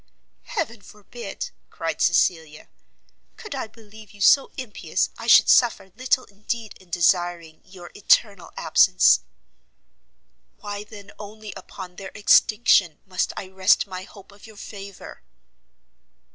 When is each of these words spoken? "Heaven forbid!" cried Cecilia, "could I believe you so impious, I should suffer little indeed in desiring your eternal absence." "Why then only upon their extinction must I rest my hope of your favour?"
"Heaven 0.45 0.81
forbid!" 0.81 1.51
cried 1.69 2.01
Cecilia, 2.01 2.69
"could 3.37 3.53
I 3.53 3.67
believe 3.67 4.13
you 4.13 4.19
so 4.19 4.51
impious, 4.57 5.11
I 5.15 5.27
should 5.27 5.47
suffer 5.47 5.91
little 5.95 6.23
indeed 6.25 6.73
in 6.79 6.89
desiring 6.89 7.61
your 7.65 7.91
eternal 7.93 8.51
absence." 8.57 9.19
"Why 10.57 10.83
then 10.83 11.11
only 11.19 11.53
upon 11.55 11.97
their 11.97 12.11
extinction 12.15 12.97
must 13.05 13.31
I 13.37 13.49
rest 13.49 13.85
my 13.85 14.01
hope 14.01 14.31
of 14.31 14.47
your 14.47 14.57
favour?" 14.57 15.21